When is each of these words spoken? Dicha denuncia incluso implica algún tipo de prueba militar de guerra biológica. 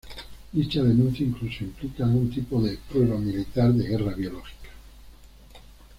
Dicha 0.51 0.81
denuncia 0.83 1.23
incluso 1.23 1.63
implica 1.63 2.05
algún 2.05 2.27
tipo 2.31 2.59
de 2.59 2.75
prueba 2.89 3.19
militar 3.19 3.71
de 3.71 3.87
guerra 3.87 4.15
biológica. 4.15 4.69